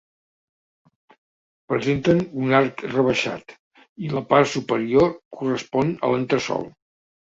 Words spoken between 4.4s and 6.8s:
superior correspon a l'entresòl.